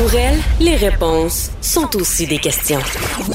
Pour 0.00 0.14
elle, 0.14 0.38
les 0.60 0.76
réponses 0.76 1.50
sont 1.60 1.94
aussi 1.94 2.26
des 2.26 2.38
questions. 2.38 2.78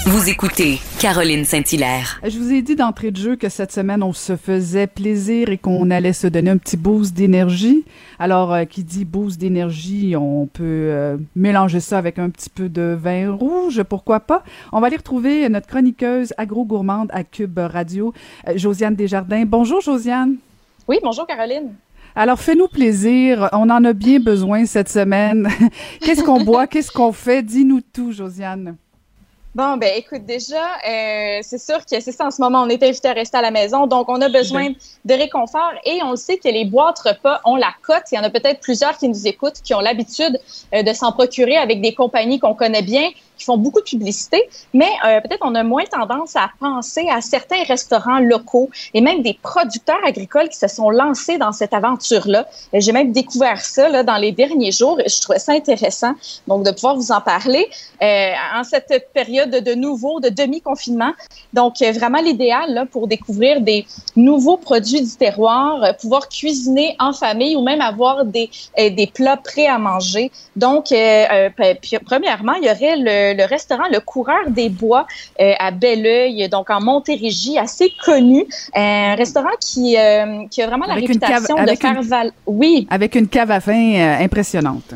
Vous 0.07 0.29
écoutez 0.29 0.79
Caroline 0.99 1.45
Saint-Hilaire. 1.45 2.19
Je 2.23 2.39
vous 2.39 2.51
ai 2.51 2.63
dit 2.63 2.75
d'entrée 2.75 3.11
de 3.11 3.17
jeu 3.17 3.35
que 3.35 3.49
cette 3.49 3.71
semaine, 3.71 4.01
on 4.01 4.13
se 4.13 4.35
faisait 4.35 4.87
plaisir 4.87 5.49
et 5.49 5.59
qu'on 5.59 5.91
allait 5.91 6.11
se 6.11 6.25
donner 6.25 6.49
un 6.49 6.57
petit 6.57 6.75
boost 6.75 7.13
d'énergie. 7.13 7.85
Alors, 8.17 8.51
euh, 8.51 8.65
qui 8.65 8.83
dit 8.83 9.05
boost 9.05 9.39
d'énergie, 9.39 10.15
on 10.17 10.47
peut 10.47 10.63
euh, 10.63 11.17
mélanger 11.35 11.81
ça 11.81 11.99
avec 11.99 12.17
un 12.17 12.31
petit 12.31 12.49
peu 12.49 12.67
de 12.67 12.97
vin 12.99 13.31
rouge, 13.31 13.83
pourquoi 13.83 14.21
pas? 14.21 14.43
On 14.71 14.79
va 14.79 14.87
aller 14.87 14.97
retrouver 14.97 15.47
notre 15.49 15.67
chroniqueuse 15.67 16.33
agro-gourmande 16.35 17.09
à 17.13 17.23
Cube 17.23 17.59
Radio, 17.59 18.11
euh, 18.47 18.53
Josiane 18.57 18.95
Desjardins. 18.95 19.43
Bonjour, 19.45 19.81
Josiane. 19.81 20.37
Oui, 20.87 20.97
bonjour, 21.03 21.27
Caroline. 21.27 21.75
Alors, 22.17 22.39
fais-nous 22.39 22.69
plaisir. 22.69 23.49
On 23.51 23.69
en 23.69 23.83
a 23.83 23.91
bien 23.91 24.19
besoin 24.19 24.65
cette 24.65 24.87
semaine. 24.87 25.49
Qu'est-ce 26.01 26.23
qu'on 26.23 26.39
boit? 26.45 26.65
Qu'est-ce 26.65 26.91
qu'on 26.91 27.11
fait? 27.11 27.43
Dis-nous 27.43 27.81
tout, 27.81 28.13
Josiane. 28.13 28.77
Bon, 29.53 29.77
ben 29.77 29.89
écoute, 29.95 30.25
déjà, 30.25 30.65
euh, 30.85 31.39
c'est 31.41 31.57
sûr 31.57 31.77
que 31.77 32.01
c'est 32.01 32.11
ça 32.11 32.25
en 32.25 32.31
ce 32.31 32.41
moment, 32.41 32.63
on 32.63 32.67
est 32.67 32.83
invité 32.83 33.07
à 33.07 33.13
rester 33.13 33.37
à 33.37 33.41
la 33.41 33.51
maison, 33.51 33.87
donc 33.87 34.09
on 34.09 34.19
a 34.19 34.27
besoin 34.27 34.73
de 35.05 35.13
réconfort 35.13 35.71
et 35.85 36.03
on 36.03 36.11
le 36.11 36.17
sait 36.17 36.35
que 36.35 36.49
les 36.49 36.65
boîtes 36.65 36.99
repas 36.99 37.39
ont 37.45 37.55
la 37.55 37.73
cote. 37.81 38.03
Il 38.11 38.15
y 38.15 38.19
en 38.19 38.23
a 38.23 38.29
peut-être 38.29 38.59
plusieurs 38.59 38.97
qui 38.97 39.07
nous 39.07 39.27
écoutent, 39.27 39.61
qui 39.63 39.73
ont 39.73 39.79
l'habitude 39.79 40.37
euh, 40.73 40.83
de 40.83 40.91
s'en 40.91 41.13
procurer 41.13 41.55
avec 41.55 41.79
des 41.79 41.93
compagnies 41.93 42.37
qu'on 42.37 42.53
connaît 42.53 42.81
bien, 42.81 43.09
qui 43.37 43.45
font 43.45 43.57
beaucoup 43.57 43.79
de 43.79 43.85
publicité, 43.85 44.41
mais 44.73 44.89
euh, 45.05 45.21
peut-être 45.21 45.43
on 45.43 45.55
a 45.55 45.63
moins 45.63 45.85
tendance 45.85 46.35
à 46.35 46.49
penser 46.59 47.07
à 47.11 47.21
certains 47.21 47.63
restaurants 47.63 48.19
locaux 48.19 48.69
et 48.93 49.01
même 49.01 49.21
des 49.21 49.37
producteurs 49.41 50.03
agricoles 50.05 50.49
qui 50.49 50.57
se 50.57 50.67
sont 50.67 50.89
lancés 50.89 51.37
dans 51.37 51.51
cette 51.51 51.73
aventure-là. 51.73 52.47
J'ai 52.73 52.91
même 52.91 53.11
découvert 53.11 53.59
ça 53.61 54.03
dans 54.03 54.17
les 54.17 54.31
derniers 54.31 54.71
jours 54.71 54.99
et 54.99 55.09
je 55.09 55.21
trouvais 55.21 55.39
ça 55.39 55.53
intéressant 55.53 56.13
donc 56.47 56.63
de 56.63 56.71
pouvoir 56.71 56.95
vous 56.95 57.11
en 57.11 57.21
parler 57.21 57.67
euh, 58.01 58.31
en 58.55 58.63
cette 58.63 59.09
période 59.13 59.51
de 59.51 59.73
nouveau, 59.73 60.19
de 60.19 60.29
demi-confinement. 60.29 61.13
Donc 61.53 61.81
euh, 61.81 61.91
vraiment 61.91 62.19
l'idéal 62.19 62.87
pour 62.91 63.07
découvrir 63.07 63.61
des 63.61 63.85
nouveaux 64.15 64.57
produits 64.57 65.01
du 65.01 65.15
terroir, 65.15 65.83
euh, 65.83 65.93
pouvoir 65.93 66.29
cuisiner 66.29 66.95
en 66.99 67.13
famille 67.13 67.55
ou 67.55 67.63
même 67.63 67.81
avoir 67.81 68.25
des, 68.25 68.49
euh, 68.79 68.89
des 68.89 69.07
plats 69.07 69.37
prêts 69.37 69.67
à 69.67 69.77
manger. 69.77 70.31
Donc 70.55 70.85
premièrement, 72.05 72.53
il 72.53 72.65
y 72.65 72.71
aurait 72.71 72.97
le 72.97 73.24
le, 73.33 73.45
restaurant 73.45 73.85
Le 73.91 73.99
Coureur 73.99 74.49
des 74.49 74.69
Bois 74.69 75.07
euh, 75.39 75.53
à 75.59 75.71
Belleuil, 75.71 76.47
donc 76.49 76.69
en 76.69 76.81
Montérégie, 76.81 77.57
assez 77.57 77.91
connu. 78.03 78.45
Un 78.75 79.15
restaurant 79.15 79.55
qui, 79.59 79.97
euh, 79.97 80.45
qui 80.49 80.61
a 80.61 80.67
vraiment 80.67 80.85
la 80.85 80.95
réputation 80.95 81.55
de 81.55 81.75
faire... 81.75 82.01
Val... 82.01 82.31
Oui. 82.45 82.87
Avec 82.89 83.15
une 83.15 83.27
cave 83.27 83.51
à 83.51 83.59
vin 83.59 83.95
euh, 83.95 84.23
impressionnante. 84.23 84.93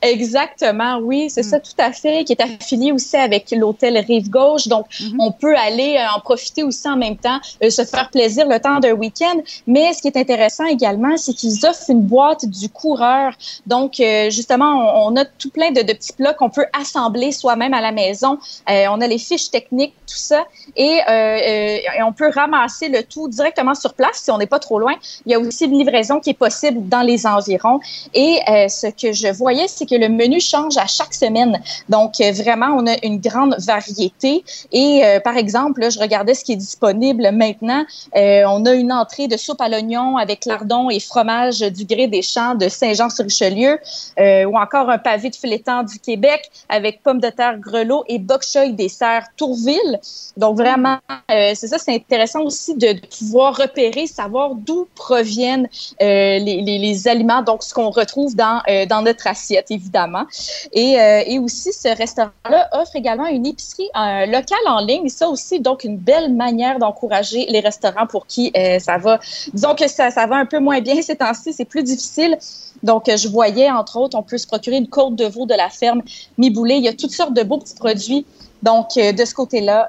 Exactement, 0.00 0.98
oui, 0.98 1.28
c'est 1.28 1.40
mm. 1.40 1.50
ça 1.50 1.60
tout 1.60 1.72
à 1.78 1.92
fait, 1.92 2.24
qui 2.24 2.32
est 2.32 2.40
affilié 2.40 2.92
aussi 2.92 3.16
avec 3.16 3.50
l'hôtel 3.50 3.98
Rive 3.98 4.30
Gauche. 4.30 4.68
Donc, 4.68 4.86
mm-hmm. 4.90 5.16
on 5.18 5.32
peut 5.32 5.56
aller 5.56 5.96
euh, 5.96 6.16
en 6.16 6.20
profiter 6.20 6.62
aussi 6.62 6.88
en 6.88 6.96
même 6.96 7.16
temps, 7.16 7.40
euh, 7.64 7.70
se 7.70 7.84
faire 7.84 8.08
plaisir 8.10 8.46
le 8.46 8.60
temps 8.60 8.78
d'un 8.78 8.92
week-end. 8.92 9.40
Mais 9.66 9.92
ce 9.92 10.02
qui 10.02 10.08
est 10.08 10.16
intéressant 10.16 10.66
également, 10.66 11.16
c'est 11.16 11.32
qu'ils 11.32 11.66
offrent 11.66 11.90
une 11.90 12.02
boîte 12.02 12.44
du 12.44 12.68
coureur. 12.68 13.32
Donc, 13.66 13.98
euh, 13.98 14.30
justement, 14.30 15.06
on, 15.06 15.16
a 15.16 15.24
tout 15.24 15.50
plein 15.50 15.72
de, 15.72 15.82
de 15.82 15.92
petits 15.92 16.12
plats 16.12 16.34
qu'on 16.34 16.50
peut 16.50 16.66
assembler 16.78 17.32
soi-même 17.32 17.74
à 17.74 17.80
la 17.80 17.90
maison. 17.90 18.38
on 18.68 19.00
a 19.00 19.06
les 19.06 19.18
fiches 19.18 19.50
techniques, 19.50 19.94
tout 20.06 20.16
ça, 20.16 20.44
et, 20.76 21.00
et, 21.08 22.02
on 22.02 22.12
peut 22.12 22.30
ramasser 22.34 22.88
le 22.88 23.02
tout 23.02 23.28
directement 23.28 23.74
sur 23.74 23.94
place 23.94 24.20
si 24.22 24.30
on 24.30 24.38
n'est 24.38 24.46
pas 24.46 24.58
trop 24.58 24.78
loin. 24.78 24.94
Il 25.26 25.32
y 25.32 25.34
a 25.34 25.40
aussi 25.40 25.64
une 25.64 25.78
livraison 25.78 26.20
qui 26.20 26.30
est 26.30 26.34
possible 26.34 26.88
dans 26.88 27.02
les 27.02 27.26
environs. 27.26 27.80
Et 28.14 28.40
ce 28.68 28.86
que 28.88 29.12
je 29.12 29.28
voyais, 29.32 29.66
c'est 29.68 29.87
que 29.88 29.94
le 29.94 30.08
menu 30.08 30.40
change 30.40 30.76
à 30.76 30.86
chaque 30.86 31.14
semaine. 31.14 31.60
Donc, 31.88 32.20
euh, 32.20 32.32
vraiment, 32.32 32.68
on 32.76 32.86
a 32.86 32.94
une 33.02 33.18
grande 33.18 33.56
variété. 33.58 34.44
Et 34.72 35.04
euh, 35.04 35.20
par 35.20 35.36
exemple, 35.36 35.90
je 35.90 35.98
regardais 35.98 36.34
ce 36.34 36.44
qui 36.44 36.52
est 36.52 36.56
disponible 36.56 37.30
maintenant. 37.32 37.84
Euh, 38.16 38.42
on 38.46 38.64
a 38.66 38.72
une 38.74 38.92
entrée 38.92 39.28
de 39.28 39.36
soupe 39.36 39.60
à 39.60 39.68
l'oignon 39.68 40.16
avec 40.16 40.44
lardon 40.44 40.90
et 40.90 41.00
fromage 41.00 41.60
du 41.60 41.84
gré 41.84 42.06
des 42.06 42.22
champs 42.22 42.54
de 42.54 42.68
Saint-Jean-sur-Richelieu, 42.68 43.78
ou 44.18 44.58
encore 44.58 44.90
un 44.90 44.98
pavé 44.98 45.30
de 45.30 45.36
filetant 45.36 45.82
du 45.82 45.98
Québec 45.98 46.50
avec 46.68 47.02
pommes 47.02 47.20
de 47.20 47.30
terre 47.30 47.58
grelot 47.58 48.04
et 48.08 48.18
bok 48.18 48.42
choy 48.42 48.72
des 48.72 48.88
serres 48.88 49.26
Tourville. 49.36 50.00
Donc, 50.36 50.56
vraiment, 50.56 50.98
c'est 51.28 51.54
ça, 51.54 51.78
c'est 51.78 51.94
intéressant 51.94 52.42
aussi 52.42 52.74
de, 52.74 52.98
pouvoir 53.18 53.56
repérer, 53.56 54.06
savoir 54.06 54.54
d'où 54.54 54.88
proviennent 54.94 55.68
les, 56.00 57.08
aliments, 57.08 57.42
donc 57.42 57.62
ce 57.62 57.72
qu'on 57.72 57.90
retrouve 57.90 58.34
dans 58.34 59.02
notre 59.02 59.26
assiette 59.26 59.70
évidemment. 59.78 60.24
Et, 60.72 61.00
euh, 61.00 61.22
et 61.26 61.38
aussi, 61.38 61.72
ce 61.72 61.88
restaurant-là 61.96 62.68
offre 62.72 62.96
également 62.96 63.26
une 63.26 63.46
épicerie 63.46 63.88
euh, 63.96 64.26
locale 64.26 64.66
en 64.66 64.80
ligne. 64.80 65.08
Ça 65.08 65.28
aussi, 65.28 65.60
donc, 65.60 65.84
une 65.84 65.96
belle 65.96 66.34
manière 66.34 66.78
d'encourager 66.78 67.46
les 67.48 67.60
restaurants 67.60 68.06
pour 68.06 68.26
qui 68.26 68.52
euh, 68.56 68.78
ça 68.78 68.98
va. 68.98 69.18
Disons 69.52 69.74
que 69.74 69.88
ça, 69.88 70.10
va 70.10 70.36
un 70.36 70.46
peu 70.46 70.58
moins 70.58 70.80
bien 70.80 71.00
ces 71.02 71.16
temps-ci, 71.16 71.52
c'est 71.52 71.64
plus 71.64 71.82
difficile. 71.82 72.36
Donc, 72.82 73.04
je 73.06 73.28
voyais, 73.28 73.70
entre 73.70 73.98
autres, 73.98 74.16
on 74.16 74.22
peut 74.22 74.38
se 74.38 74.46
procurer 74.46 74.76
une 74.76 74.88
côte 74.88 75.16
de 75.16 75.26
veau 75.26 75.46
de 75.46 75.54
la 75.54 75.68
ferme 75.68 76.02
Miboulé. 76.36 76.76
Il 76.76 76.84
y 76.84 76.88
a 76.88 76.92
toutes 76.92 77.12
sortes 77.12 77.34
de 77.34 77.42
beaux 77.42 77.58
petits 77.58 77.74
produits. 77.74 78.24
Donc, 78.62 78.90
de 78.96 79.24
ce 79.24 79.34
côté-là, 79.34 79.88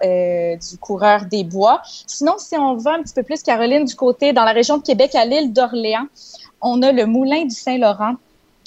du 0.58 0.78
coureur 0.78 1.26
des 1.26 1.44
bois. 1.44 1.82
Sinon, 2.08 2.36
si 2.38 2.56
on 2.56 2.76
va 2.76 2.94
un 2.94 3.04
petit 3.04 3.14
peu 3.14 3.24
plus, 3.24 3.44
Caroline, 3.44 3.86
du 3.86 3.96
côté, 3.96 4.34
dans 4.34 4.44
la 4.44 4.54
région 4.54 4.78
de 4.78 4.84
Québec, 4.84 5.14
à 5.14 5.26
l'île 5.26 5.54
d'Orléans, 5.54 6.08
on 6.62 6.82
a 6.82 6.92
le 6.92 7.06
Moulin 7.06 7.46
du 7.46 7.56
Saint-Laurent 7.56 8.16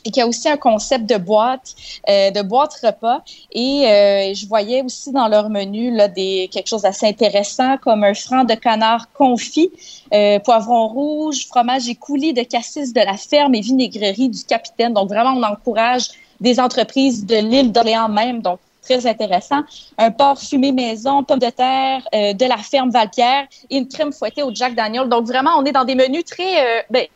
et 0.05 0.11
qui 0.11 0.21
a 0.21 0.27
aussi 0.27 0.49
un 0.49 0.57
concept 0.57 1.09
de 1.09 1.17
boîte, 1.17 1.75
euh, 2.09 2.31
de 2.31 2.43
boîte 2.43 2.75
repas. 2.83 3.23
Et 3.53 3.87
euh, 3.87 4.35
je 4.35 4.47
voyais 4.47 4.83
aussi 4.83 5.13
dans 5.13 5.29
leur 5.29 5.49
menu 5.51 5.95
là, 5.95 6.09
des, 6.09 6.49
quelque 6.53 6.69
chose 6.69 6.83
d'assez 6.83 7.07
intéressant 7.07 7.77
comme 7.79 8.05
un 8.05 8.15
franc 8.15 8.45
de 8.45 8.55
canard 8.55 9.13
confit, 9.13 9.71
euh, 10.13 10.39
poivron 10.41 10.89
rouge, 10.89 11.47
fromage 11.47 11.89
et 11.89 11.95
coulis 11.95 12.33
de 12.33 12.43
cassis 12.43 12.93
de 12.93 13.01
la 13.01 13.17
ferme 13.17 13.55
et 13.55 13.61
vinaigrerie 13.61 14.29
du 14.29 14.45
capitaine. 14.45 14.93
Donc 14.93 15.09
vraiment, 15.09 15.35
on 15.37 15.43
encourage 15.43 16.09
des 16.41 16.59
entreprises 16.59 17.25
de 17.25 17.37
l'île 17.37 17.73
d'Orléans 17.73 18.09
même. 18.09 18.43
Donc 18.43 18.59
très 18.83 19.07
intéressant. 19.07 19.61
Un 19.97 20.11
porc 20.11 20.41
fumé 20.41 20.73
maison, 20.73 21.23
pommes 21.23 21.39
de 21.39 21.51
terre 21.51 22.03
de 22.13 22.49
la 22.49 22.57
ferme 22.57 22.91
Valpierre 22.91 23.47
et 23.71 23.77
une 23.77 23.87
crème 23.87 24.13
fouettée 24.13 24.43
au 24.43 24.53
Jack 24.53 24.75
Daniel. 24.75 25.09
Donc 25.09 25.25
vraiment, 25.25 25.53
on 25.57 25.65
est 25.65 25.71
dans 25.71 25.85
des 25.85 25.95
menus 25.95 26.25
très, 26.25 26.85
ben, 26.91 27.07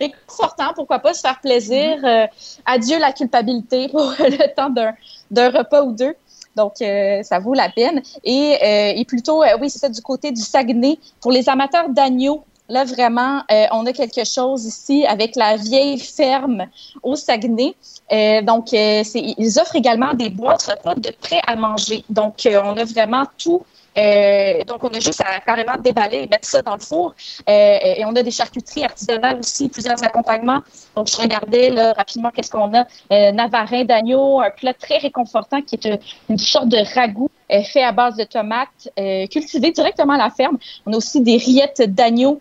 réconfortant, 0.00 0.72
pourquoi 0.74 0.98
pas 0.98 1.14
se 1.14 1.20
faire 1.20 1.40
plaisir. 1.40 1.98
Mhm. 1.98 2.04
Euh, 2.04 2.26
adieu 2.64 2.98
la 2.98 3.12
culpabilité 3.12 3.88
pour 3.92 4.12
le 4.18 4.54
temps 4.54 4.70
d'un 5.30 5.50
repas 5.50 5.82
ou 5.82 5.92
deux. 5.92 6.14
Donc, 6.56 6.82
euh, 6.82 7.22
ça 7.22 7.38
vaut 7.38 7.54
la 7.54 7.68
peine. 7.68 8.02
Et, 8.24 8.58
euh, 8.62 8.92
et 8.96 9.04
plutôt, 9.04 9.44
oui, 9.60 9.70
c'est 9.70 9.78
ça, 9.78 9.88
du 9.88 10.02
côté 10.02 10.32
du 10.32 10.42
Saguenay, 10.42 10.98
pour 11.20 11.30
les 11.30 11.48
amateurs 11.48 11.88
d'agneau, 11.88 12.42
là, 12.68 12.84
vraiment, 12.84 13.42
on 13.72 13.86
a 13.86 13.92
quelque 13.92 14.24
chose 14.24 14.64
ici 14.64 15.04
avec 15.06 15.36
la 15.36 15.56
vieille 15.56 15.98
ferme 15.98 16.66
au 17.02 17.16
Saguenay. 17.16 17.74
donc, 18.42 18.72
ils 18.72 19.58
offrent 19.60 19.76
également 19.76 20.14
des 20.14 20.28
boîtes 20.28 20.62
repas 20.62 20.94
de 20.96 21.10
prêt 21.20 21.40
à 21.46 21.56
manger. 21.56 22.04
Donc, 22.08 22.46
on 22.46 22.76
a 22.76 22.84
vraiment 22.84 23.24
tout 23.38 23.62
Euh, 23.98 24.64
donc, 24.64 24.84
on 24.84 24.88
a 24.88 25.00
juste 25.00 25.20
à 25.20 25.40
carrément 25.40 25.76
déballer 25.78 26.18
et 26.18 26.26
mettre 26.28 26.48
ça 26.48 26.62
dans 26.62 26.74
le 26.74 26.80
four. 26.80 27.14
Euh, 27.48 27.78
et 27.96 28.04
on 28.04 28.14
a 28.14 28.22
des 28.22 28.30
charcuteries 28.30 28.84
artisanales 28.84 29.38
aussi, 29.38 29.68
plusieurs 29.68 30.02
accompagnements. 30.02 30.60
Donc, 30.94 31.08
je 31.08 31.16
regardais 31.16 31.70
là, 31.70 31.92
rapidement 31.92 32.30
qu'est-ce 32.30 32.50
qu'on 32.50 32.72
a. 32.74 32.86
Euh, 33.12 33.32
navarin 33.32 33.84
d'agneau, 33.84 34.40
un 34.40 34.50
plat 34.50 34.74
très 34.74 34.98
réconfortant 34.98 35.62
qui 35.62 35.76
est 35.76 36.00
une 36.28 36.38
sorte 36.38 36.68
de 36.68 36.78
ragoût 36.94 37.30
fait 37.64 37.82
à 37.82 37.90
base 37.90 38.14
de 38.14 38.22
tomates, 38.22 38.88
cultivé 39.28 39.72
directement 39.72 40.12
à 40.12 40.18
la 40.18 40.30
ferme. 40.30 40.56
On 40.86 40.92
a 40.92 40.96
aussi 40.96 41.20
des 41.20 41.36
rillettes 41.36 41.82
d'agneau 41.82 42.40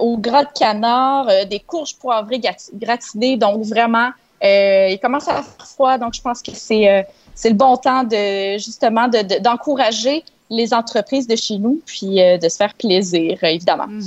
au 0.00 0.16
gras 0.16 0.44
de 0.44 0.50
canard, 0.58 1.26
des 1.44 1.60
courges 1.60 1.94
poivrées 1.96 2.40
gratinées. 2.72 3.36
Donc, 3.36 3.64
vraiment, 3.64 4.12
il 4.42 4.98
commence 5.02 5.28
à 5.28 5.42
faire 5.42 5.66
froid. 5.66 5.98
Donc, 5.98 6.14
je 6.14 6.22
pense 6.22 6.40
que 6.40 6.52
c'est 6.54 7.06
c'est 7.34 7.50
le 7.50 7.54
bon 7.54 7.76
temps 7.76 8.02
de 8.02 8.56
justement 8.56 9.08
d'encourager 9.08 10.24
les 10.50 10.72
entreprises 10.72 11.26
de 11.26 11.36
chez 11.36 11.58
nous, 11.58 11.80
puis 11.84 12.20
euh, 12.20 12.38
de 12.38 12.48
se 12.48 12.56
faire 12.56 12.74
plaisir, 12.74 13.42
évidemment. 13.42 13.86
Mhm. 13.88 14.02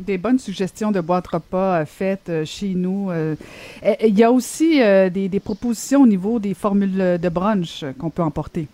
Des 0.00 0.18
bonnes 0.18 0.40
suggestions 0.40 0.90
de 0.90 1.00
boîtes 1.00 1.28
repas 1.28 1.82
euh, 1.82 1.86
faites 1.86 2.28
euh, 2.28 2.44
chez 2.44 2.74
nous. 2.74 3.10
Il 4.02 4.18
y 4.18 4.24
a 4.24 4.32
aussi 4.32 4.78
des, 4.78 5.28
des, 5.28 5.40
propositions 5.40 6.02
au 6.02 6.06
niveau 6.06 6.38
des 6.38 6.54
formules 6.54 7.18
de 7.20 7.28
brunch 7.28 7.84
qu'on 7.98 8.10
peut 8.10 8.22
emporter. 8.22 8.66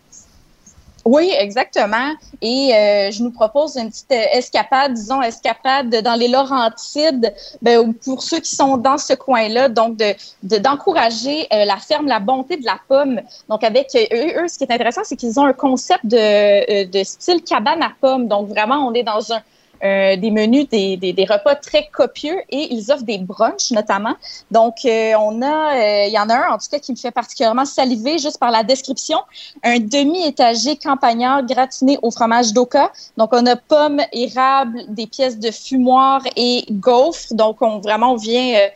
Oui, 1.05 1.32
exactement. 1.38 2.14
Et 2.43 2.75
euh, 2.75 3.11
je 3.11 3.23
nous 3.23 3.31
propose 3.31 3.76
une 3.76 3.88
petite 3.88 4.12
euh, 4.12 4.25
escapade, 4.32 4.93
disons 4.93 5.23
escapade 5.23 5.88
dans 6.02 6.14
les 6.14 6.29
Laurentides, 6.29 7.32
ben, 7.62 7.94
pour 7.94 8.23
ceux 8.23 8.41
qui 8.41 8.55
sont 8.55 8.76
dans 8.76 8.99
ce 8.99 9.14
coin-là, 9.14 9.69
donc 9.69 9.97
de 9.97 10.14
d'encourager 10.43 11.47
euh, 11.52 11.64
la 11.64 11.76
ferme 11.76 12.06
La 12.06 12.20
Bonté 12.20 12.58
de 12.58 12.67
la 12.67 12.79
Pomme. 12.88 13.20
Donc 13.49 13.64
avec 13.64 13.88
eux, 13.94 14.43
eux 14.43 14.49
ce 14.49 14.58
qui 14.58 14.64
est 14.64 14.73
intéressant, 14.73 15.02
c'est 15.05 15.17
qu'ils 15.17 15.41
ont 15.41 15.44
un 15.44 15.55
concept 15.55 16.05
de, 16.05 16.85
de 16.85 17.05
style 17.05 17.43
cabane 17.43 17.82
à 17.82 17.93
pommes. 18.00 18.29
Donc 18.29 18.49
vraiment, 18.49 18.87
on 18.87 18.93
est 18.93 19.03
dans 19.03 19.32
un 19.32 19.41
euh, 19.82 20.17
des 20.17 20.31
menus, 20.31 20.69
des, 20.69 20.99
des, 20.99 21.15
des, 21.15 21.25
repas 21.25 21.55
très 21.55 21.88
copieux 21.91 22.37
et 22.50 22.75
ils 22.75 22.93
offrent 22.93 23.05
des 23.05 23.17
brunchs 23.17 23.71
notamment. 23.71 24.15
Donc, 24.50 24.77
euh, 24.85 25.15
on 25.19 25.41
a, 25.41 25.75
euh, 25.75 26.06
il 26.06 26.12
y 26.12 26.19
en 26.19 26.29
a 26.29 26.35
un 26.35 26.53
en 26.53 26.59
tout 26.59 26.67
cas 26.71 26.79
qui 26.79 26.93
me 26.93 26.99
fait 26.99 27.11
particulièrement 27.11 27.65
saliver 27.65 28.19
juste 28.19 28.38
par 28.38 28.50
la 28.50 28.62
description, 28.62 29.19
un 29.62 29.79
demi-étagé 29.79 30.77
campagnard 30.77 31.47
gratiné 31.47 31.99
au 32.03 32.11
fromage 32.11 32.53
d'oka. 32.53 32.93
Donc, 33.17 33.31
on 33.32 33.47
a 33.47 33.56
pommes, 33.56 34.03
érables, 34.12 34.82
des 34.88 35.06
pièces 35.06 35.38
de 35.38 35.50
fumoir 35.50 36.23
et 36.37 36.67
gaufres. 36.71 37.32
Donc, 37.32 37.62
on 37.62 37.79
vraiment 37.79 38.12
on 38.12 38.17
vient 38.17 38.69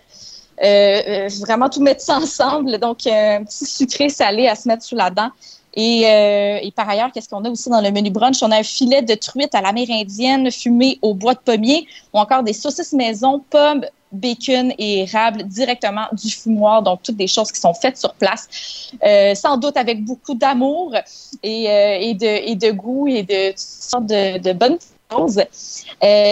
vraiment 0.58 1.68
tout 1.68 1.82
mettre 1.82 2.00
ça 2.00 2.16
ensemble. 2.22 2.78
Donc, 2.78 3.06
un 3.06 3.44
petit 3.44 3.66
sucré 3.66 4.08
salé 4.08 4.48
à 4.48 4.54
se 4.54 4.66
mettre 4.68 4.84
sous 4.84 4.96
la 4.96 5.10
dent. 5.10 5.30
Euh, 5.76 6.58
et, 6.62 6.72
par 6.74 6.88
ailleurs, 6.88 7.10
qu'est-ce 7.12 7.28
qu'on 7.28 7.44
a 7.44 7.50
aussi 7.50 7.68
dans 7.68 7.80
le 7.80 7.90
menu 7.90 8.10
brunch? 8.10 8.42
On 8.42 8.50
a 8.50 8.58
un 8.58 8.62
filet 8.62 9.02
de 9.02 9.14
truite 9.14 9.54
à 9.54 9.60
l'amérindienne 9.60 10.50
fumé 10.50 10.98
au 11.02 11.14
bois 11.14 11.34
de 11.34 11.40
pommier 11.40 11.86
ou 12.12 12.18
encore 12.18 12.42
des 12.42 12.52
saucisses 12.52 12.92
maison, 12.92 13.42
pommes, 13.50 13.84
bacon 14.12 14.72
et 14.78 15.00
érable 15.00 15.42
directement 15.44 16.06
du 16.12 16.30
fumoir. 16.30 16.82
Donc, 16.82 17.02
toutes 17.02 17.16
des 17.16 17.26
choses 17.26 17.50
qui 17.50 17.60
sont 17.60 17.74
faites 17.74 17.98
sur 17.98 18.14
place, 18.14 18.92
euh, 19.04 19.34
sans 19.34 19.56
doute 19.56 19.76
avec 19.76 20.04
beaucoup 20.04 20.34
d'amour 20.34 20.94
et, 21.42 21.68
euh, 21.68 21.98
et, 22.00 22.14
de, 22.14 22.50
et 22.50 22.54
de 22.54 22.70
goût 22.70 23.08
et 23.08 23.24
de 23.24 23.50
toutes 23.50 23.58
sortes 23.58 24.06
de, 24.06 24.38
de 24.38 24.52
bonnes 24.52 24.78
choses. 25.10 25.42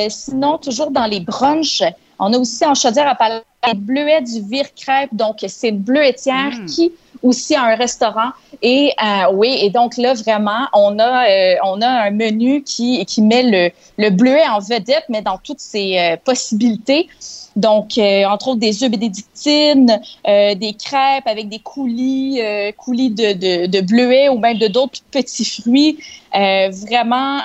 sinon, 0.08 0.58
toujours 0.58 0.92
dans 0.92 1.06
les 1.06 1.20
brunchs, 1.20 1.82
on 2.20 2.32
a 2.32 2.38
aussi 2.38 2.64
en 2.64 2.74
chaudière 2.74 3.08
à 3.08 3.16
palais 3.16 3.42
bleuet 3.74 4.22
du 4.22 4.40
Vire 4.40 4.72
Crêpe. 4.74 5.10
Donc, 5.12 5.44
c'est 5.48 5.70
une 5.70 5.78
bleuetière 5.78 6.52
mmh. 6.52 6.66
qui 6.66 6.92
aussi 7.22 7.54
a 7.54 7.62
un 7.62 7.74
restaurant. 7.76 8.30
Et 8.62 8.92
euh, 9.02 9.32
oui, 9.32 9.58
et 9.60 9.70
donc 9.70 9.96
là, 9.96 10.14
vraiment, 10.14 10.66
on 10.72 10.98
a, 10.98 11.28
euh, 11.28 11.54
on 11.64 11.80
a 11.80 11.88
un 11.88 12.10
menu 12.10 12.62
qui, 12.62 13.04
qui 13.06 13.22
met 13.22 13.42
le, 13.42 13.70
le 13.98 14.10
bleuet 14.10 14.46
en 14.48 14.58
vedette, 14.58 15.04
mais 15.08 15.22
dans 15.22 15.38
toutes 15.38 15.60
ses 15.60 15.98
euh, 15.98 16.16
possibilités. 16.22 17.08
Donc, 17.54 17.98
entre 17.98 18.48
autres, 18.48 18.60
des 18.60 18.82
œufs 18.82 18.90
bénédictines, 18.90 20.00
des 20.24 20.74
crêpes 20.82 21.26
avec 21.26 21.50
des 21.50 21.58
coulis, 21.58 22.40
coulis 22.78 23.10
de, 23.10 23.34
de, 23.34 23.66
de 23.66 23.80
bleuet 23.82 24.30
ou 24.30 24.38
même 24.38 24.56
de 24.56 24.68
d'autres 24.68 25.00
petits 25.10 25.44
fruits. 25.44 25.98
vraiment, 26.32 27.40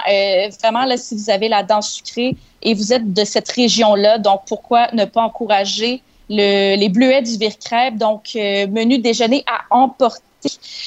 vraiment, 0.61 0.85
là, 0.85 0.95
si 0.95 1.13
vous 1.13 1.29
avez 1.29 1.49
la 1.49 1.63
dent 1.63 1.81
sucrée 1.81 2.37
et 2.61 2.73
vous 2.73 2.93
êtes 2.93 3.11
de 3.11 3.25
cette 3.25 3.51
région-là, 3.51 4.17
donc 4.17 4.43
pourquoi 4.47 4.87
ne 4.93 5.03
pas 5.03 5.23
encourager 5.23 6.01
les 6.29 6.89
bleuets 6.89 7.21
du 7.21 7.37
Vire-Crêpe, 7.37 7.97
donc 7.97 8.31
euh, 8.35 8.67
menu 8.67 8.99
déjeuner 8.99 9.43
à 9.47 9.75
emporter. 9.75 10.21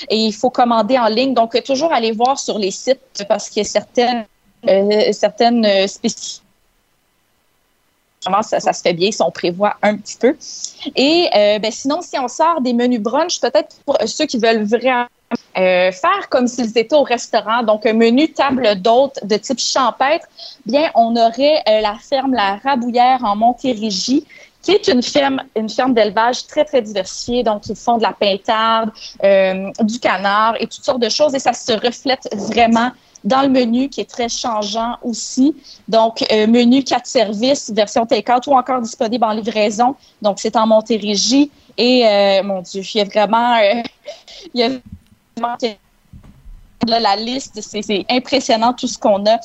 Et 0.08 0.16
il 0.16 0.32
faut 0.32 0.50
commander 0.50 0.98
en 0.98 1.06
ligne. 1.06 1.34
Donc, 1.34 1.54
euh, 1.54 1.60
toujours 1.60 1.92
aller 1.92 2.12
voir 2.12 2.38
sur 2.38 2.58
les 2.58 2.70
sites 2.70 3.24
parce 3.28 3.48
qu'il 3.48 3.62
y 3.62 3.66
a 3.66 3.68
certaines, 3.68 4.24
euh, 4.68 5.12
certaines 5.12 5.88
spécificités 5.88 6.44
ça, 8.42 8.60
ça, 8.60 8.74
se 8.74 8.82
fait 8.82 8.92
bien 8.92 9.10
si 9.10 9.22
on 9.22 9.30
prévoit 9.30 9.76
un 9.80 9.96
petit 9.96 10.18
peu. 10.18 10.36
Et 10.94 11.30
ben, 11.32 11.72
sinon, 11.72 12.02
si 12.02 12.18
on 12.18 12.28
sort 12.28 12.60
des 12.60 12.74
menus 12.74 13.00
brunch, 13.00 13.40
peut-être 13.40 13.76
pour 13.86 13.96
ceux 14.04 14.26
qui 14.26 14.36
veulent 14.36 14.64
vraiment 14.64 15.06
faire 15.54 16.28
comme 16.28 16.46
s'ils 16.46 16.76
étaient 16.76 16.94
au 16.94 17.02
restaurant, 17.02 17.62
donc 17.62 17.86
un 17.86 17.94
menu 17.94 18.30
table 18.30 18.78
d'hôtes 18.78 19.20
de 19.24 19.36
type 19.36 19.58
champêtre, 19.58 20.26
bien, 20.66 20.90
on 20.94 21.16
aurait 21.16 21.62
la 21.66 21.96
ferme 21.98 22.34
La 22.34 22.56
Rabouillère 22.56 23.24
en 23.24 23.36
Montérégie 23.36 24.26
qui 24.62 24.72
est 24.72 24.88
une 24.88 25.02
ferme, 25.02 25.42
une 25.56 25.68
ferme 25.68 25.94
d'élevage 25.94 26.46
très, 26.46 26.64
très 26.64 26.82
diversifiée. 26.82 27.42
Donc, 27.42 27.66
ils 27.68 27.76
font 27.76 27.96
de 27.96 28.02
la 28.02 28.12
pintarde, 28.12 28.90
euh, 29.24 29.70
du 29.82 29.98
canard 29.98 30.54
et 30.60 30.66
toutes 30.66 30.84
sortes 30.84 31.00
de 31.00 31.08
choses. 31.08 31.34
Et 31.34 31.38
ça 31.38 31.52
se 31.52 31.72
reflète 31.72 32.28
vraiment 32.34 32.90
dans 33.24 33.42
le 33.42 33.48
menu 33.48 33.88
qui 33.88 34.00
est 34.00 34.10
très 34.10 34.28
changeant 34.28 34.96
aussi. 35.02 35.54
Donc, 35.88 36.24
euh, 36.30 36.46
menu 36.46 36.84
quatre 36.84 37.06
services, 37.06 37.70
version 37.70 38.06
take-out 38.06 38.46
ou 38.46 38.52
encore 38.52 38.80
disponible 38.80 39.24
en 39.24 39.32
livraison. 39.32 39.94
Donc, 40.22 40.38
c'est 40.40 40.56
en 40.56 40.66
Montérégie. 40.66 41.50
Et, 41.76 42.06
euh, 42.06 42.42
mon 42.42 42.60
Dieu, 42.62 42.82
il 42.94 42.98
y 42.98 43.00
a 43.00 43.04
vraiment... 43.04 43.56
il 44.54 44.60
y 44.60 44.62
a 44.62 44.68
vraiment 45.36 45.56
la 46.86 47.14
liste, 47.14 47.60
c'est 47.60 48.06
impressionnant 48.08 48.72
tout 48.72 48.86
ce 48.86 48.98
qu'on 48.98 49.22
a. 49.26 49.38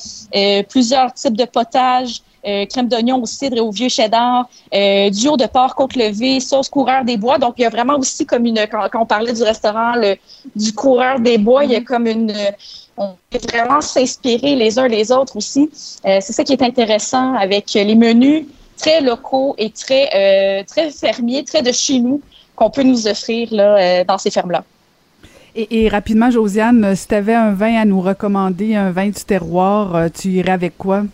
plusieurs 0.64 1.12
types 1.12 1.36
de 1.36 1.44
potages, 1.44 2.22
euh, 2.35 2.35
crème 2.70 2.88
d'oignon 2.88 3.22
au 3.22 3.26
cidre 3.26 3.56
et 3.56 3.60
au 3.60 3.70
vieux 3.70 3.88
cheddar, 3.88 4.48
euh, 4.74 5.10
duo 5.10 5.36
de 5.36 5.46
porc 5.46 5.74
côte 5.74 5.96
levée, 5.96 6.40
sauce 6.40 6.68
coureur 6.68 7.04
des 7.04 7.16
bois. 7.16 7.38
Donc, 7.38 7.54
il 7.58 7.62
y 7.62 7.64
a 7.64 7.70
vraiment 7.70 7.98
aussi 7.98 8.24
comme 8.24 8.46
une, 8.46 8.66
quand, 8.70 8.88
on 8.94 9.06
parlait 9.06 9.32
du 9.32 9.42
restaurant, 9.42 9.94
le, 9.96 10.16
du 10.54 10.72
coureur 10.72 11.18
des 11.20 11.38
bois, 11.38 11.64
il 11.64 11.72
y 11.72 11.76
a 11.76 11.80
comme 11.80 12.06
une, 12.06 12.32
on 12.96 13.10
peut 13.30 13.38
vraiment 13.52 13.80
s'inspirer 13.80 14.54
les 14.54 14.78
uns 14.78 14.88
les 14.88 15.10
autres 15.10 15.36
aussi. 15.36 15.70
Euh, 16.06 16.18
c'est 16.20 16.32
ça 16.32 16.44
qui 16.44 16.52
est 16.52 16.62
intéressant 16.62 17.34
avec 17.34 17.72
les 17.74 17.94
menus 17.94 18.46
très 18.76 19.00
locaux 19.00 19.54
et 19.58 19.70
très, 19.70 20.64
très 20.64 20.90
fermiers, 20.90 21.44
très 21.44 21.62
de 21.62 21.72
chez 21.72 21.98
nous 21.98 22.20
qu'on 22.54 22.70
peut 22.70 22.82
nous 22.82 23.08
offrir 23.08 23.48
là, 23.50 24.04
dans 24.04 24.18
ces 24.18 24.30
fermes-là. 24.30 24.64
Et, 25.54 25.84
et, 25.84 25.88
rapidement, 25.88 26.30
Josiane, 26.30 26.94
si 26.94 27.08
tu 27.08 27.14
avais 27.14 27.34
un 27.34 27.52
vin 27.52 27.80
à 27.80 27.86
nous 27.86 28.02
recommander, 28.02 28.74
un 28.74 28.90
vin 28.90 29.06
du 29.06 29.24
terroir, 29.24 30.10
tu 30.12 30.28
irais 30.28 30.52
avec 30.52 30.76
quoi? 30.76 31.04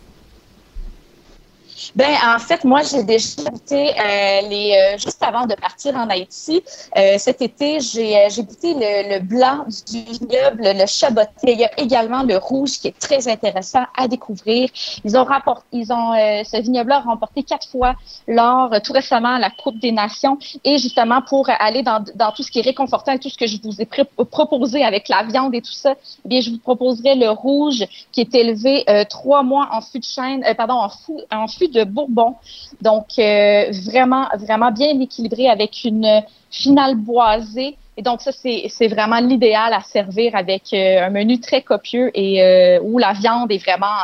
Ben 1.94 2.14
en 2.26 2.38
fait, 2.38 2.64
moi 2.64 2.82
j'ai 2.82 3.02
déjà 3.02 3.42
goûté 3.50 3.90
euh, 3.90 4.48
les 4.48 4.72
euh, 4.72 4.98
juste 4.98 5.22
avant 5.22 5.46
de 5.46 5.54
partir 5.54 5.94
en 5.96 6.08
Haïti. 6.08 6.62
Euh, 6.96 7.16
cet 7.18 7.42
été, 7.42 7.80
j'ai 7.80 8.16
euh, 8.16 8.28
j'ai 8.30 8.42
goûté 8.42 8.74
le, 8.74 9.14
le, 9.14 9.20
blanc 9.20 9.64
du 9.90 10.00
vignoble, 10.02 10.62
le 10.62 10.86
chaboté. 10.86 11.52
Il 11.54 11.60
y 11.60 11.64
a 11.64 11.80
également 11.80 12.22
le 12.22 12.36
rouge 12.36 12.78
qui 12.78 12.88
est 12.88 12.98
très 12.98 13.28
intéressant 13.28 13.84
à 13.96 14.08
découvrir. 14.08 14.68
Ils 15.04 15.16
ont 15.16 15.24
rapporté, 15.24 15.66
ils 15.72 15.92
ont 15.92 16.12
ce 16.44 16.60
vignoble-là 16.60 16.96
a 16.96 17.00
remporté 17.00 17.42
quatre 17.42 17.68
fois 17.68 17.94
lors 18.28 18.70
tout 18.82 18.92
récemment 18.92 19.38
la 19.38 19.50
Coupe 19.50 19.78
des 19.78 19.92
Nations 19.92 20.38
et 20.64 20.78
justement 20.78 21.20
pour 21.22 21.48
aller 21.58 21.82
dans, 21.82 22.04
dans 22.14 22.32
tout 22.32 22.42
ce 22.42 22.50
qui 22.50 22.60
est 22.60 22.62
réconfortant 22.62 23.12
et 23.12 23.18
tout 23.18 23.28
ce 23.28 23.38
que 23.38 23.46
je 23.46 23.58
vous 23.62 23.80
ai 23.80 23.86
proposé 23.86 24.84
avec 24.84 25.08
la 25.08 25.24
viande 25.24 25.54
et 25.54 25.60
tout 25.62 25.72
ça, 25.72 25.94
eh 26.24 26.28
bien 26.28 26.40
je 26.40 26.50
vous 26.50 26.58
proposerai 26.58 27.14
le 27.14 27.30
rouge 27.30 27.84
qui 28.12 28.20
est 28.20 28.34
élevé 28.34 28.84
trois 29.08 29.42
mois 29.42 29.68
en 29.72 29.80
fût 29.80 29.98
de 29.98 30.04
chêne, 30.04 30.44
pardon 30.56 30.74
en 30.74 30.88
fût 30.88 31.20
en 31.30 31.48
fût 31.48 31.68
de 31.72 31.84
Bourbon. 31.84 32.36
Donc, 32.80 33.06
euh, 33.18 33.70
vraiment, 33.86 34.26
vraiment 34.38 34.70
bien 34.70 34.98
équilibré 35.00 35.48
avec 35.48 35.84
une 35.84 36.22
finale 36.50 36.96
boisée. 36.96 37.76
Et 37.96 38.02
donc, 38.02 38.22
ça, 38.22 38.32
c'est 38.32 38.88
vraiment 38.88 39.18
l'idéal 39.18 39.74
à 39.74 39.80
servir 39.82 40.34
avec 40.34 40.72
euh, 40.72 41.04
un 41.04 41.10
menu 41.10 41.40
très 41.40 41.60
copieux 41.60 42.10
et 42.14 42.42
euh, 42.42 42.80
où 42.82 42.96
la 42.96 43.12
viande 43.12 43.52
est 43.52 43.62
vraiment, 43.62 43.98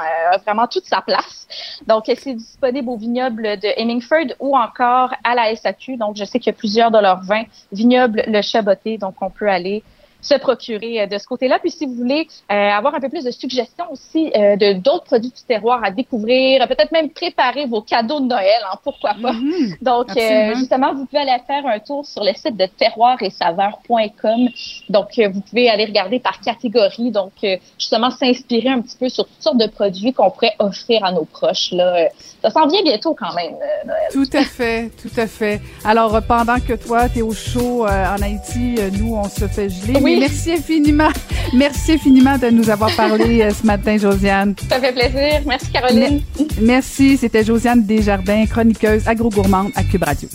vraiment 0.44 0.66
toute 0.66 0.84
sa 0.84 1.00
place. 1.00 1.46
Donc, 1.87 2.04
c'est 2.06 2.34
disponible 2.34 2.90
au 2.90 2.96
vignoble 2.96 3.58
de 3.58 3.80
Hemingford 3.80 4.34
ou 4.40 4.54
encore 4.56 5.14
à 5.25 5.34
la 5.34 5.56
SAQ. 5.56 5.96
Donc, 5.96 6.16
je 6.16 6.25
sais 6.25 6.38
qu'il 6.38 6.52
y 6.52 6.56
a 6.56 6.58
plusieurs 6.58 6.90
de 6.90 6.98
leurs 6.98 7.22
vins 7.22 7.44
vignoble 7.72 8.25
Le 8.26 8.42
Chaboté. 8.42 8.98
Donc, 8.98 9.14
on 9.22 9.30
peut 9.30 9.48
aller 9.48 9.82
se 10.20 10.34
procurer 10.34 11.06
de 11.06 11.18
ce 11.18 11.26
côté-là. 11.26 11.58
Puis 11.60 11.70
si 11.70 11.87
vous 11.87 11.94
voulez 11.94 12.26
avoir 12.48 12.94
un 12.94 13.00
peu 13.00 13.08
plus 13.08 13.25
de 13.25 13.30
suggestions 13.30 13.84
aussi 13.90 14.30
de 14.34 14.72
d'autres 14.72 15.04
produits 15.04 15.30
du 15.30 15.42
terroir 15.46 15.82
à 15.84 15.90
découvrir, 15.90 16.66
peut-être 16.68 16.92
même 16.92 17.10
préparer 17.10 17.66
vos 17.66 17.82
cadeaux 17.82 18.20
de 18.20 18.26
Noël, 18.26 18.60
hein, 18.70 18.78
pourquoi 18.82 19.14
pas. 19.20 19.32
Mhm. 19.32 19.76
Donc 19.80 20.08
justement, 20.56 20.92
vous 20.94 21.06
pouvez 21.06 21.22
aller 21.22 21.40
faire 21.46 21.66
un 21.66 21.78
tour 21.78 22.04
sur 22.04 22.25
le 22.25 22.32
site 22.34 22.56
de 22.56 22.66
terroir 22.66 23.16
et 23.22 23.30
saveur.com. 23.30 24.48
Donc 24.88 25.08
vous 25.16 25.40
pouvez 25.40 25.68
aller 25.70 25.84
regarder 25.84 26.18
par 26.18 26.40
catégorie. 26.40 27.10
Donc 27.10 27.32
justement 27.78 28.10
s'inspirer 28.10 28.70
un 28.70 28.80
petit 28.80 28.96
peu 28.96 29.08
sur 29.08 29.25
toutes 29.25 29.42
sortes 29.42 29.58
de 29.58 29.66
produits 29.66 30.12
qu'on 30.12 30.30
pourrait 30.30 30.54
offrir 30.58 31.04
à 31.04 31.12
nos 31.12 31.25
proches. 31.25 31.70
Là. 31.72 32.08
Ça 32.42 32.50
s'en 32.50 32.66
vient 32.66 32.82
bientôt 32.82 33.14
quand 33.14 33.34
même, 33.34 33.54
Noël. 33.84 34.08
Tout 34.12 34.28
à 34.32 34.42
fait, 34.42 34.90
tout 35.00 35.20
à 35.20 35.26
fait. 35.26 35.60
Alors, 35.84 36.20
pendant 36.26 36.58
que 36.58 36.75
toi, 36.75 37.08
tu 37.08 37.18
es 37.18 37.22
au 37.22 37.32
chaud 37.32 37.87
en 37.87 38.22
Haïti, 38.22 38.76
nous, 38.98 39.14
on 39.14 39.25
se 39.25 39.46
fait 39.46 39.68
geler. 39.68 40.00
Oui. 40.00 40.07
Merci 40.16 40.52
infiniment. 40.52 41.10
Merci 41.54 41.92
infiniment 41.92 42.36
de 42.38 42.48
nous 42.50 42.68
avoir 42.68 42.94
parlé 42.94 43.48
ce 43.50 43.66
matin, 43.66 43.96
Josiane. 43.96 44.54
Ça 44.68 44.80
fait 44.80 44.92
plaisir. 44.92 45.40
Merci, 45.46 45.70
Caroline. 45.72 46.20
merci. 46.60 47.16
C'était 47.16 47.44
Josiane 47.44 47.84
Desjardins, 47.84 48.44
chroniqueuse 48.46 49.06
agro-gourmande 49.06 49.70
à 49.74 49.82
Cube 49.82 50.04
Radio. 50.04 50.28